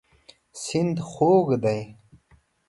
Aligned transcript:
سیند 0.61 0.97
خوږ 1.09 1.47
دی. 1.63 1.81